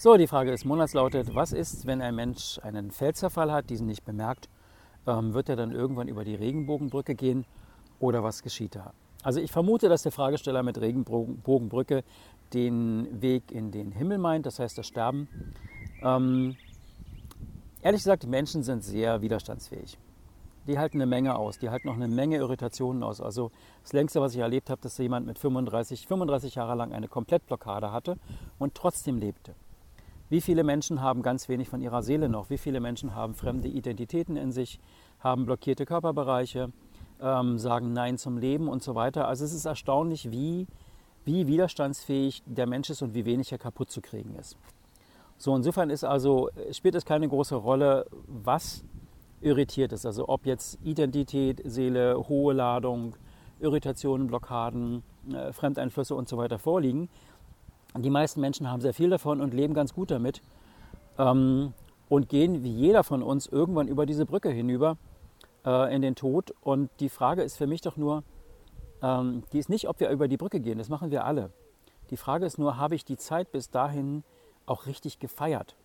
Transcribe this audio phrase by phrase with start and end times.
[0.00, 3.88] So, die Frage des Monats lautet, was ist, wenn ein Mensch einen Feldzerfall hat, diesen
[3.88, 4.48] nicht bemerkt,
[5.08, 7.44] ähm, wird er dann irgendwann über die Regenbogenbrücke gehen
[7.98, 8.92] oder was geschieht da?
[9.24, 12.04] Also ich vermute, dass der Fragesteller mit Regenbogenbrücke
[12.52, 15.26] den Weg in den Himmel meint, das heißt das Sterben.
[16.00, 16.54] Ähm,
[17.82, 19.98] ehrlich gesagt, die Menschen sind sehr widerstandsfähig.
[20.68, 23.20] Die halten eine Menge aus, die halten noch eine Menge Irritationen aus.
[23.20, 23.50] Also
[23.82, 27.90] das längste, was ich erlebt habe, dass jemand mit 35, 35 Jahre lang eine Komplettblockade
[27.90, 28.16] hatte
[28.60, 29.56] und trotzdem lebte.
[30.30, 32.50] Wie viele Menschen haben ganz wenig von ihrer Seele noch?
[32.50, 34.78] Wie viele Menschen haben fremde Identitäten in sich,
[35.20, 36.70] haben blockierte Körperbereiche,
[37.20, 39.26] ähm, sagen Nein zum Leben und so weiter.
[39.26, 40.66] Also es ist erstaunlich, wie,
[41.24, 44.56] wie widerstandsfähig der Mensch ist und wie wenig er kaputt zu kriegen ist.
[45.38, 48.84] So, insofern ist also, spielt es keine große Rolle, was
[49.40, 50.04] irritiert ist.
[50.04, 53.16] Also ob jetzt Identität, Seele, hohe Ladung,
[53.60, 57.08] Irritationen, Blockaden, äh, Fremdeinflüsse und so weiter vorliegen.
[57.96, 60.42] Die meisten Menschen haben sehr viel davon und leben ganz gut damit
[61.18, 61.72] ähm,
[62.08, 64.96] und gehen wie jeder von uns irgendwann über diese Brücke hinüber
[65.64, 66.54] äh, in den Tod.
[66.60, 68.22] Und die Frage ist für mich doch nur,
[69.02, 71.50] ähm, die ist nicht, ob wir über die Brücke gehen, das machen wir alle.
[72.10, 74.22] Die Frage ist nur, habe ich die Zeit bis dahin
[74.66, 75.76] auch richtig gefeiert?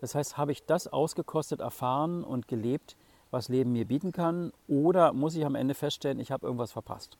[0.00, 2.96] Das heißt, habe ich das ausgekostet, erfahren und gelebt,
[3.30, 4.52] was Leben mir bieten kann?
[4.68, 7.16] Oder muss ich am Ende feststellen, ich habe irgendwas verpasst?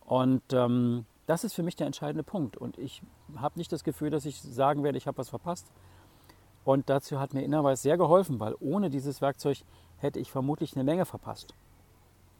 [0.00, 2.58] Und ähm, das ist für mich der entscheidende Punkt.
[2.58, 3.00] Und ich
[3.36, 5.72] habe nicht das Gefühl, dass ich sagen werde, ich habe was verpasst.
[6.62, 9.62] Und dazu hat mir Innerweis sehr geholfen, weil ohne dieses Werkzeug
[9.96, 11.54] hätte ich vermutlich eine Menge verpasst.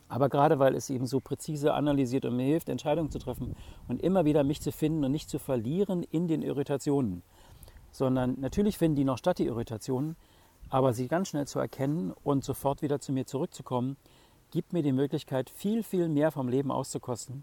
[0.09, 3.57] Aber gerade weil es eben so präzise analysiert und mir hilft, Entscheidungen zu treffen
[3.89, 7.23] und immer wieder mich zu finden und nicht zu verlieren in den Irritationen,
[7.93, 10.17] sondern natürlich finden die noch statt, die Irritationen,
[10.69, 13.97] aber sie ganz schnell zu erkennen und sofort wieder zu mir zurückzukommen,
[14.51, 17.43] gibt mir die Möglichkeit, viel, viel mehr vom Leben auszukosten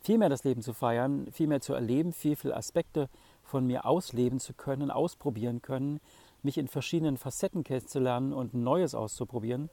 [0.00, 3.08] viel mehr das Leben zu feiern, viel mehr zu erleben, viel, viel Aspekte
[3.42, 6.00] von mir ausleben zu können, ausprobieren können,
[6.42, 9.68] mich in verschiedenen Facetten kennenzulernen und Neues auszuprobieren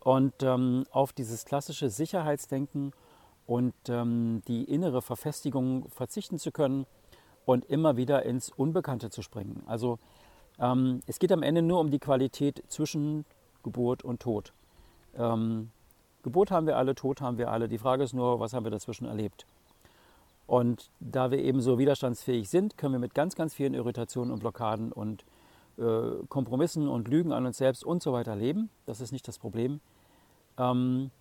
[0.00, 2.92] und ähm, auf dieses klassische Sicherheitsdenken
[3.46, 6.86] und ähm, die innere Verfestigung verzichten zu können
[7.44, 9.62] und immer wieder ins Unbekannte zu springen.
[9.66, 9.98] Also
[10.58, 13.24] ähm, es geht am Ende nur um die Qualität zwischen
[13.62, 14.52] Geburt und Tod.
[15.16, 15.70] Ähm,
[16.26, 17.68] Geburt haben wir alle, Tod haben wir alle.
[17.68, 19.46] Die Frage ist nur, was haben wir dazwischen erlebt?
[20.48, 24.40] Und da wir eben so widerstandsfähig sind, können wir mit ganz, ganz vielen Irritationen und
[24.40, 25.24] Blockaden und
[25.78, 28.70] äh, Kompromissen und Lügen an uns selbst und so weiter leben.
[28.86, 29.78] Das ist nicht das Problem.
[30.58, 31.12] Ähm,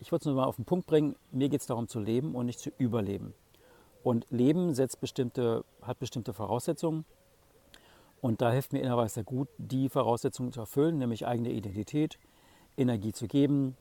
[0.00, 2.34] ich würde es nur mal auf den Punkt bringen, mir geht es darum zu leben
[2.34, 3.32] und nicht zu überleben.
[4.02, 7.04] Und Leben setzt bestimmte, hat bestimmte Voraussetzungen.
[8.20, 12.18] Und da hilft mir innerweise sehr gut, die Voraussetzungen zu erfüllen, nämlich eigene Identität,
[12.76, 13.76] Energie zu geben,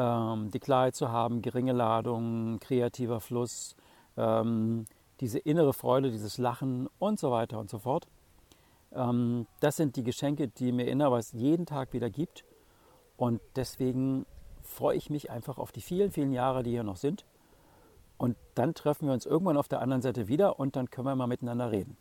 [0.00, 3.76] ähm, die Klarheit zu haben, geringe Ladung, kreativer Fluss,
[4.16, 4.86] ähm,
[5.20, 8.08] diese innere Freude, dieses Lachen und so weiter und so fort.
[8.92, 12.44] Ähm, das sind die Geschenke, die mir Innerweis jeden Tag wieder gibt.
[13.18, 14.24] Und deswegen
[14.62, 17.26] freue ich mich einfach auf die vielen, vielen Jahre, die hier noch sind.
[18.16, 21.16] Und dann treffen wir uns irgendwann auf der anderen Seite wieder und dann können wir
[21.16, 21.98] mal miteinander reden.